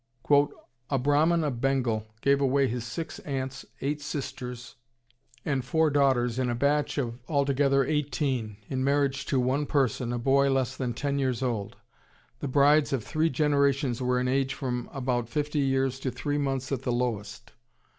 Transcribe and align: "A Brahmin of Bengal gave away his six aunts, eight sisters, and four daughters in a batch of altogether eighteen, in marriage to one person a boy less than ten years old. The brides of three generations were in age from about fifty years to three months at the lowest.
"A 0.89 0.97
Brahmin 0.97 1.43
of 1.43 1.61
Bengal 1.61 2.07
gave 2.21 2.41
away 2.41 2.67
his 2.67 2.83
six 2.83 3.19
aunts, 3.19 3.65
eight 3.81 4.01
sisters, 4.01 4.73
and 5.45 5.63
four 5.63 5.91
daughters 5.91 6.39
in 6.39 6.49
a 6.49 6.55
batch 6.55 6.97
of 6.97 7.19
altogether 7.29 7.83
eighteen, 7.85 8.57
in 8.67 8.83
marriage 8.83 9.27
to 9.27 9.39
one 9.39 9.67
person 9.67 10.11
a 10.11 10.17
boy 10.17 10.49
less 10.49 10.75
than 10.75 10.95
ten 10.95 11.19
years 11.19 11.43
old. 11.43 11.75
The 12.39 12.47
brides 12.47 12.93
of 12.93 13.03
three 13.03 13.29
generations 13.29 14.01
were 14.01 14.19
in 14.19 14.27
age 14.27 14.55
from 14.55 14.89
about 14.91 15.29
fifty 15.29 15.59
years 15.59 15.99
to 15.99 16.09
three 16.09 16.39
months 16.39 16.71
at 16.71 16.81
the 16.81 16.91
lowest. 16.91 17.51